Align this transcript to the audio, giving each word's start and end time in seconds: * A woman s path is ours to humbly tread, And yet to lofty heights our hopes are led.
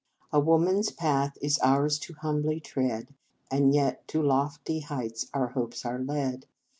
* 0.19 0.33
A 0.33 0.39
woman 0.39 0.79
s 0.79 0.89
path 0.89 1.37
is 1.43 1.59
ours 1.61 1.99
to 1.99 2.13
humbly 2.15 2.59
tread, 2.59 3.13
And 3.51 3.71
yet 3.71 4.07
to 4.07 4.23
lofty 4.23 4.79
heights 4.79 5.27
our 5.31 5.49
hopes 5.49 5.85
are 5.85 5.99
led. 5.99 6.47